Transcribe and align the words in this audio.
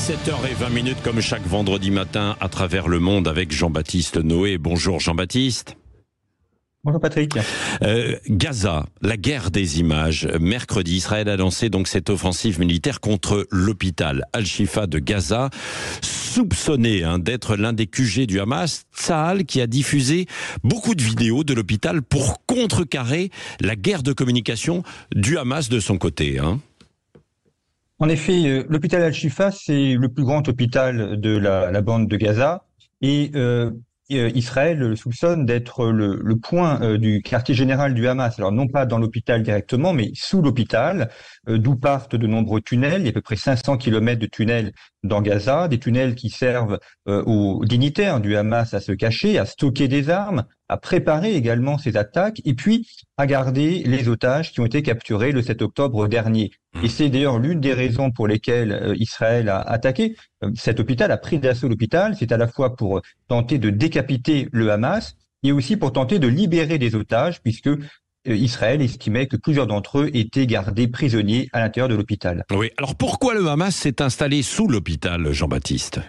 7h20 0.00 1.02
comme 1.04 1.20
chaque 1.20 1.46
vendredi 1.46 1.90
matin 1.90 2.34
à 2.40 2.48
travers 2.48 2.88
le 2.88 3.00
monde 3.00 3.28
avec 3.28 3.52
Jean-Baptiste 3.52 4.16
Noé. 4.16 4.56
Bonjour 4.56 4.98
Jean-Baptiste. 4.98 5.76
Bonjour 6.82 7.02
Patrick. 7.02 7.34
Euh, 7.82 8.16
Gaza, 8.26 8.86
la 9.02 9.18
guerre 9.18 9.50
des 9.50 9.78
images. 9.78 10.26
Mercredi, 10.40 10.96
Israël 10.96 11.28
a 11.28 11.36
lancé 11.36 11.68
donc 11.68 11.86
cette 11.86 12.08
offensive 12.08 12.58
militaire 12.58 13.00
contre 13.00 13.46
l'hôpital 13.50 14.24
Al-Shifa 14.32 14.86
de 14.86 14.98
Gaza, 14.98 15.50
soupçonné 16.00 17.04
hein, 17.04 17.18
d'être 17.18 17.56
l'un 17.56 17.74
des 17.74 17.86
QG 17.86 18.26
du 18.26 18.40
Hamas. 18.40 18.86
Tsahal 18.96 19.44
qui 19.44 19.60
a 19.60 19.66
diffusé 19.66 20.26
beaucoup 20.64 20.94
de 20.94 21.02
vidéos 21.02 21.44
de 21.44 21.52
l'hôpital 21.52 22.00
pour 22.00 22.46
contrecarrer 22.46 23.30
la 23.60 23.76
guerre 23.76 24.02
de 24.02 24.14
communication 24.14 24.82
du 25.14 25.36
Hamas 25.36 25.68
de 25.68 25.78
son 25.78 25.98
côté. 25.98 26.38
Hein. 26.38 26.60
En 28.02 28.08
effet, 28.08 28.46
euh, 28.46 28.64
l'hôpital 28.70 29.02
Al-Shifa, 29.02 29.50
c'est 29.50 29.92
le 29.92 30.08
plus 30.08 30.24
grand 30.24 30.48
hôpital 30.48 31.20
de 31.20 31.36
la, 31.36 31.82
bande 31.82 32.08
de 32.08 32.16
Gaza. 32.16 32.64
Et 33.02 33.30
euh, 33.34 33.70
euh, 34.10 34.30
Israël 34.34 34.78
le 34.78 34.96
soupçonne 34.96 35.44
d'être 35.44 35.86
le, 35.90 36.36
point 36.36 36.96
du 36.96 37.20
quartier 37.20 37.54
général 37.54 37.92
du 37.92 38.08
Hamas. 38.08 38.38
Alors 38.38 38.52
non 38.52 38.68
pas 38.68 38.86
dans 38.86 38.96
l'hôpital 38.96 39.42
directement, 39.42 39.92
mais 39.92 40.12
sous 40.14 40.40
l'hôpital, 40.40 41.10
d'où 41.46 41.76
partent 41.76 42.16
de 42.16 42.26
nombreux 42.26 42.62
tunnels. 42.62 43.02
Il 43.02 43.04
y 43.04 43.08
a 43.08 43.10
à 43.10 43.12
peu 43.12 43.20
près 43.20 43.36
500 43.36 43.76
kilomètres 43.76 44.20
de 44.20 44.26
tunnels 44.26 44.72
dans 45.02 45.20
Gaza, 45.20 45.68
des 45.68 45.78
tunnels 45.78 46.14
qui 46.14 46.30
servent 46.30 46.78
aux 47.06 47.62
dignitaires 47.66 48.20
du 48.20 48.34
Hamas 48.34 48.72
à 48.72 48.80
se 48.80 48.92
cacher, 48.92 49.38
à 49.38 49.44
stocker 49.44 49.88
des 49.88 50.08
armes, 50.08 50.44
à 50.70 50.76
préparer 50.76 51.34
également 51.34 51.78
ces 51.78 51.96
attaques, 51.96 52.40
et 52.44 52.54
puis 52.54 52.86
à 53.16 53.26
garder 53.26 53.82
les 53.84 54.08
otages 54.08 54.52
qui 54.52 54.60
ont 54.60 54.66
été 54.66 54.82
capturés 54.82 55.32
le 55.32 55.42
7 55.42 55.62
octobre 55.62 56.06
dernier. 56.06 56.52
Et 56.84 56.88
c'est 56.88 57.08
d'ailleurs 57.08 57.40
l'une 57.40 57.60
des 57.60 57.74
raisons 57.74 58.12
pour 58.12 58.28
lesquelles 58.28 58.94
Israël 58.96 59.48
a 59.48 59.60
attaqué 59.60 60.14
cet 60.54 60.78
hôpital, 60.78 61.10
a 61.10 61.16
pris 61.16 61.40
d'assaut 61.40 61.68
l'hôpital. 61.68 62.14
C'est 62.16 62.30
à 62.30 62.36
la 62.36 62.46
fois 62.46 62.76
pour 62.76 63.02
tenter 63.26 63.58
de 63.58 63.70
décapiter 63.70 64.48
le 64.52 64.70
Hamas 64.70 65.16
et 65.42 65.50
aussi 65.50 65.76
pour 65.76 65.92
tenter 65.92 66.20
de 66.20 66.28
libérer 66.28 66.78
des 66.78 66.94
otages, 66.94 67.42
puisque 67.42 67.70
Israël 68.24 68.80
estimait 68.80 69.26
que 69.26 69.36
plusieurs 69.36 69.66
d'entre 69.66 69.98
eux 69.98 70.10
étaient 70.14 70.46
gardés 70.46 70.86
prisonniers 70.86 71.48
à 71.52 71.58
l'intérieur 71.58 71.88
de 71.88 71.96
l'hôpital. 71.96 72.44
Oui, 72.52 72.70
alors 72.76 72.94
pourquoi 72.94 73.34
le 73.34 73.48
Hamas 73.48 73.74
s'est 73.74 74.00
installé 74.00 74.42
sous 74.42 74.68
l'hôpital, 74.68 75.32
Jean-Baptiste? 75.32 76.00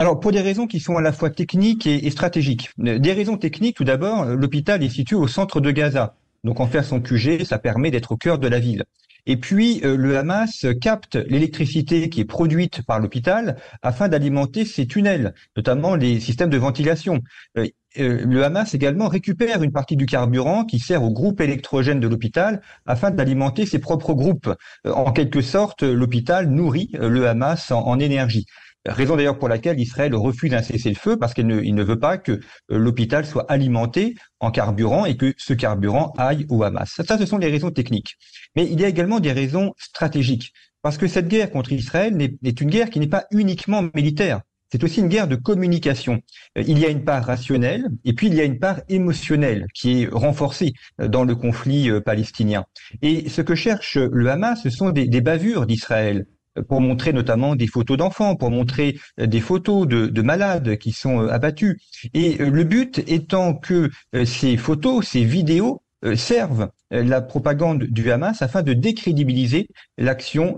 Alors, 0.00 0.20
pour 0.20 0.30
des 0.30 0.40
raisons 0.40 0.68
qui 0.68 0.78
sont 0.78 0.96
à 0.96 1.00
la 1.00 1.10
fois 1.10 1.28
techniques 1.28 1.86
et, 1.88 2.08
stratégiques. 2.10 2.70
Des 2.78 3.12
raisons 3.12 3.36
techniques, 3.36 3.76
tout 3.76 3.84
d'abord, 3.84 4.26
l'hôpital 4.26 4.84
est 4.84 4.90
situé 4.90 5.16
au 5.16 5.26
centre 5.26 5.60
de 5.60 5.72
Gaza. 5.72 6.14
Donc, 6.44 6.60
en 6.60 6.68
faire 6.68 6.84
son 6.84 7.00
QG, 7.00 7.42
ça 7.44 7.58
permet 7.58 7.90
d'être 7.90 8.12
au 8.12 8.16
cœur 8.16 8.38
de 8.38 8.46
la 8.46 8.60
ville. 8.60 8.84
Et 9.26 9.36
puis, 9.36 9.80
euh, 9.84 9.96
le 9.96 10.16
Hamas 10.16 10.66
capte 10.80 11.16
l'électricité 11.16 12.08
qui 12.10 12.20
est 12.20 12.24
produite 12.24 12.82
par 12.82 13.00
l'hôpital 13.00 13.56
afin 13.82 14.08
d'alimenter 14.08 14.64
ses 14.64 14.86
tunnels, 14.86 15.34
notamment 15.56 15.96
les 15.96 16.20
systèmes 16.20 16.48
de 16.48 16.56
ventilation. 16.56 17.20
Euh, 17.58 17.66
euh, 17.98 18.24
le 18.24 18.44
Hamas 18.44 18.74
également 18.74 19.08
récupère 19.08 19.64
une 19.64 19.72
partie 19.72 19.96
du 19.96 20.06
carburant 20.06 20.64
qui 20.64 20.78
sert 20.78 21.02
au 21.02 21.10
groupe 21.10 21.40
électrogène 21.40 21.98
de 21.98 22.06
l'hôpital 22.06 22.62
afin 22.86 23.10
d'alimenter 23.10 23.66
ses 23.66 23.80
propres 23.80 24.14
groupes. 24.14 24.54
En 24.84 25.10
quelque 25.10 25.42
sorte, 25.42 25.82
l'hôpital 25.82 26.48
nourrit 26.48 26.90
le 26.92 27.26
Hamas 27.26 27.72
en 27.72 27.98
énergie. 27.98 28.46
Raison 28.88 29.16
d'ailleurs 29.16 29.38
pour 29.38 29.48
laquelle 29.48 29.78
Israël 29.78 30.14
refuse 30.14 30.54
un 30.54 30.62
cessez-le-feu 30.62 31.16
parce 31.16 31.34
qu'il 31.34 31.46
ne, 31.46 31.82
veut 31.82 31.98
pas 31.98 32.18
que 32.18 32.32
euh, 32.32 32.38
l'hôpital 32.70 33.26
soit 33.26 33.50
alimenté 33.50 34.14
en 34.40 34.50
carburant 34.50 35.04
et 35.04 35.16
que 35.16 35.34
ce 35.36 35.52
carburant 35.52 36.12
aille 36.16 36.46
au 36.48 36.62
Hamas. 36.62 37.00
Ça, 37.06 37.18
ce 37.18 37.26
sont 37.26 37.38
les 37.38 37.50
raisons 37.50 37.70
techniques. 37.70 38.16
Mais 38.56 38.66
il 38.70 38.80
y 38.80 38.84
a 38.84 38.88
également 38.88 39.20
des 39.20 39.32
raisons 39.32 39.74
stratégiques. 39.78 40.52
Parce 40.82 40.96
que 40.96 41.06
cette 41.06 41.28
guerre 41.28 41.50
contre 41.50 41.72
Israël 41.72 42.16
est 42.42 42.60
une 42.60 42.70
guerre 42.70 42.90
qui 42.90 43.00
n'est 43.00 43.08
pas 43.08 43.26
uniquement 43.30 43.84
militaire. 43.94 44.40
C'est 44.70 44.84
aussi 44.84 45.00
une 45.00 45.08
guerre 45.08 45.28
de 45.28 45.36
communication. 45.36 46.20
Euh, 46.56 46.62
il 46.66 46.78
y 46.78 46.84
a 46.84 46.88
une 46.88 47.04
part 47.04 47.24
rationnelle 47.24 47.84
et 48.04 48.12
puis 48.12 48.28
il 48.28 48.34
y 48.34 48.40
a 48.40 48.44
une 48.44 48.58
part 48.58 48.80
émotionnelle 48.88 49.66
qui 49.74 50.02
est 50.02 50.08
renforcée 50.10 50.72
euh, 51.00 51.08
dans 51.08 51.24
le 51.24 51.34
conflit 51.34 51.90
palestinien. 52.04 52.64
Et 53.02 53.28
ce 53.28 53.42
que 53.42 53.54
cherche 53.54 53.96
le 53.96 54.30
Hamas, 54.30 54.62
ce 54.62 54.70
sont 54.70 54.90
des, 54.90 55.06
des 55.06 55.20
bavures 55.20 55.66
d'Israël, 55.66 56.26
pour 56.62 56.80
montrer 56.80 57.12
notamment 57.12 57.56
des 57.56 57.66
photos 57.66 57.96
d'enfants, 57.96 58.36
pour 58.36 58.50
montrer 58.50 58.98
euh, 59.20 59.26
des 59.26 59.40
photos 59.40 59.86
de, 59.86 60.06
de, 60.06 60.22
malades 60.22 60.76
qui 60.76 60.92
sont 60.92 61.22
euh, 61.22 61.28
abattus. 61.28 61.76
Et 62.14 62.40
euh, 62.40 62.50
le 62.50 62.64
but 62.64 63.02
étant 63.06 63.54
que 63.54 63.90
ces 64.24 64.56
photos, 64.56 65.06
ces 65.06 65.24
vidéos 65.24 65.82
servent 66.14 66.70
la 66.90 67.20
propagande 67.20 67.84
du 67.84 68.10
Hamas 68.10 68.40
afin 68.42 68.62
de 68.62 68.72
décrédibiliser 68.72 69.68
l'action 69.98 70.56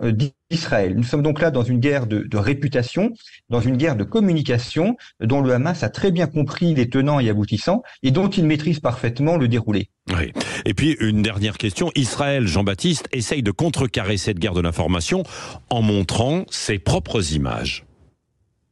d'Israël. 0.51 0.95
Nous 0.97 1.03
sommes 1.03 1.23
donc 1.23 1.41
là 1.41 1.51
dans 1.51 1.63
une 1.63 1.81
guerre 1.81 2.07
de, 2.07 2.21
de, 2.21 2.37
réputation, 2.37 3.13
dans 3.49 3.61
une 3.61 3.77
guerre 3.77 3.97
de 3.97 4.05
communication 4.05 4.97
dont 5.21 5.41
le 5.41 5.53
Hamas 5.53 5.83
a 5.83 5.89
très 5.89 6.11
bien 6.11 6.27
compris 6.27 6.75
les 6.75 6.89
tenants 6.89 7.21
et 7.21 7.29
aboutissants 7.29 7.83
et 8.03 8.11
dont 8.11 8.29
il 8.29 8.47
maîtrise 8.47 8.81
parfaitement 8.81 9.37
le 9.37 9.49
déroulé. 9.49 9.89
Oui. 10.17 10.33
Et 10.65 10.75
puis 10.75 10.97
une 11.01 11.23
dernière 11.23 11.59
question. 11.59 11.91
Israël, 11.95 12.47
Jean-Baptiste, 12.47 13.09
essaye 13.13 13.43
de 13.43 13.51
contrecarrer 13.51 14.17
cette 14.17 14.39
guerre 14.39 14.55
de 14.55 14.61
l'information 14.61 15.23
en 15.69 15.83
montrant 15.83 16.45
ses 16.51 16.79
propres 16.79 17.33
images. 17.33 17.85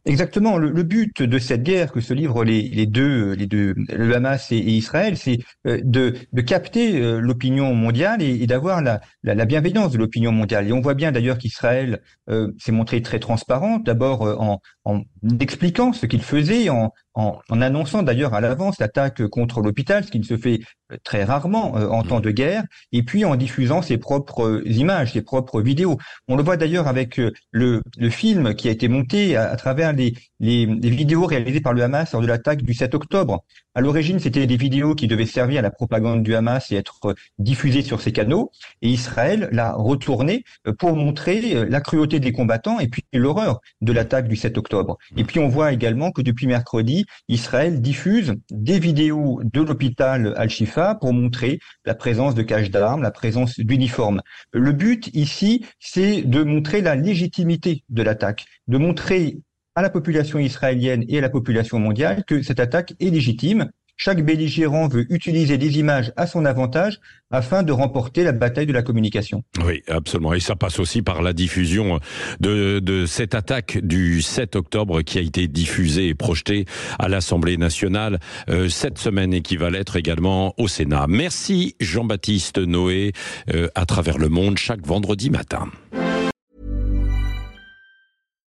Exactement. 0.05 0.57
Le, 0.57 0.83
but 0.83 1.23
de 1.23 1.39
cette 1.39 1.63
guerre 1.63 1.93
que 1.93 2.01
se 2.01 2.15
livrent 2.15 2.45
les, 2.45 2.87
deux, 2.87 3.33
les 3.33 3.47
deux, 3.47 3.75
le 3.77 4.15
Hamas 4.15 4.51
et, 4.53 4.57
Israël, 4.57 5.19
c'est 5.19 5.39
euh, 5.67 5.81
de, 5.85 6.15
de, 6.33 6.41
capter 6.41 7.01
euh, 7.01 7.21
l'opinion 7.21 7.75
mondiale 7.75 8.23
et, 8.23 8.47
d'avoir 8.47 8.81
la, 8.81 9.01
la, 9.23 9.45
bienveillance 9.45 9.93
de 9.93 9.99
l'opinion 9.99 10.33
mondiale. 10.33 10.67
Et 10.69 10.73
on 10.73 10.81
voit 10.81 10.95
bien 10.95 11.13
d'ailleurs 11.13 11.37
qu'Israël 11.37 12.01
euh, 12.31 12.53
s'est 12.59 12.73
montré 12.73 13.03
très 13.03 13.19
transparent, 13.19 13.79
d'abord 13.81 14.23
en, 14.23 14.61
en, 14.85 15.03
expliquant 15.41 15.93
ce 15.93 16.07
qu'il 16.07 16.23
faisait, 16.23 16.71
en, 16.71 16.93
en, 17.19 17.61
annonçant 17.61 18.03
d'ailleurs 18.03 18.35
à 18.35 18.41
l'avance 18.41 18.79
l'attaque 18.79 19.27
contre 19.27 19.61
l'hôpital, 19.61 20.05
ce 20.05 20.11
qui 20.11 20.21
ne 20.21 20.25
se 20.25 20.37
fait 20.37 20.61
très 21.03 21.25
rarement 21.25 21.73
en 21.73 22.03
temps 22.03 22.21
de 22.21 22.31
guerre, 22.31 22.63
et 22.93 23.03
puis 23.03 23.25
en 23.25 23.35
diffusant 23.35 23.83
ses 23.83 23.99
propres 23.99 24.63
images, 24.65 25.13
ses 25.13 25.23
propres 25.23 25.61
vidéos. 25.61 25.99
On 26.29 26.37
le 26.37 26.43
voit 26.43 26.57
d'ailleurs 26.57 26.87
avec 26.87 27.21
le, 27.51 27.83
film 28.11 28.55
qui 28.55 28.69
a 28.69 28.71
été 28.71 28.89
monté 28.89 29.37
à, 29.37 29.51
à 29.51 29.57
travers 29.57 29.93
les, 29.93 30.15
les, 30.41 30.67
vidéos 30.91 31.27
réalisées 31.27 31.61
par 31.61 31.73
le 31.73 31.83
Hamas 31.83 32.13
lors 32.13 32.23
de 32.23 32.27
l'attaque 32.27 32.63
du 32.63 32.75
7 32.75 32.95
octobre. 32.95 33.45
À 33.79 33.81
l'origine, 33.81 34.19
c'était 34.19 34.49
des 34.49 34.57
vidéos 34.57 34.97
qui 34.97 35.07
devaient 35.07 35.25
servir 35.25 35.61
à 35.61 35.63
la 35.63 35.71
propagande 35.71 36.25
du 36.25 36.35
Hamas 36.35 36.73
et 36.73 36.75
être 36.75 37.15
diffusées 37.39 37.83
sur 37.83 38.01
ces 38.01 38.11
canaux. 38.11 38.51
Et 38.83 38.89
Israël 38.89 39.49
l'a 39.53 39.73
retourné 39.73 40.43
euh, 40.67 40.73
pour 40.73 40.97
montrer 40.97 41.55
euh, 41.55 41.65
la 41.71 41.81
cruauté 41.81 42.19
des 42.19 42.33
combattants 42.33 42.81
et 42.81 42.89
puis 42.89 43.05
l'horreur 43.13 43.61
de 43.81 43.93
l'attaque 43.93 44.27
du 44.27 44.35
7 44.35 44.59
octobre. 44.59 44.99
Et 45.17 45.23
puis 45.23 45.39
on 45.39 45.47
voit 45.47 45.71
également 45.71 46.11
que 46.11 46.23
depuis 46.23 46.49
mercredi, 46.49 47.07
Israël 47.29 47.81
diffuse 47.81 48.35
des 48.51 48.81
vidéos 48.81 49.41
de 49.45 49.61
l'hôpital 49.61 50.35
Al-Shifa 50.37 50.97
pour 50.97 51.13
montrer 51.13 51.61
la 51.85 51.95
présence 51.95 52.35
de 52.35 52.43
caches 52.43 52.73
d'armes, 52.73 53.03
la 53.03 53.13
présence 53.13 53.61
d'uniformes. 53.61 54.23
Le 54.53 54.73
but 54.73 55.09
ici, 55.15 55.65
c'est 55.79 56.23
de 56.23 56.43
montrer 56.43 56.81
la 56.81 56.97
légitimité 56.97 57.85
de 57.91 58.03
l'attaque, 58.03 58.45
de 58.67 58.77
montrer 58.77 59.39
à 59.79 59.83
la 59.83 59.91
population 59.91 60.41
israélienne 60.41 61.05
et 61.09 61.19
à 61.19 61.21
la 61.21 61.29
population 61.29 61.79
mondiale 61.79 62.25
que 62.27 62.43
cette 62.43 62.59
attaque 62.59 62.95
est 62.99 63.11
légitime. 63.11 63.71
Chaque 64.01 64.25
belligérant 64.25 64.87
veut 64.87 65.13
utiliser 65.13 65.59
des 65.59 65.81
images 65.81 66.13
à 66.17 66.29
son 66.29 66.45
avantage 66.45 67.01
afin 67.33 67.65
de 67.65 67.73
remporter 67.73 68.23
la 68.23 68.31
bataille 68.31 68.67
de 68.67 68.73
la 68.73 68.83
communication. 68.83 69.43
Oui, 69.65 69.83
absolument. 69.89 70.35
Et 70.35 70.41
ça 70.41 70.55
passe 70.55 70.79
aussi 70.79 71.03
par 71.03 71.21
la 71.21 71.33
diffusion 71.33 71.99
de, 72.39 72.79
de 72.79 73.07
cette 73.07 73.35
attaque 73.35 73.79
du 73.83 74.23
7 74.23 74.55
octobre 74.55 75.03
qui 75.03 75.19
a 75.19 75.21
été 75.21 75.49
diffusée 75.49 76.07
et 76.07 76.15
projetée 76.15 76.65
à 77.01 77.09
l'Assemblée 77.09 77.57
nationale 77.57 78.21
euh, 78.49 78.69
cette 78.69 78.99
semaine 78.99 79.35
et 79.35 79.43
qui 79.43 79.57
va 79.57 79.69
l'être 79.69 79.97
également 79.97 80.55
au 80.59 80.69
Sénat. 80.69 81.07
Merci 81.09 81.75
Jean-Baptiste 81.81 82.59
Noé 82.59 83.13
euh, 83.53 83.67
à 83.75 83.85
travers 83.85 84.19
le 84.19 84.29
monde 84.29 84.59
chaque 84.59 84.87
vendredi 84.87 85.29
matin. 85.29 85.67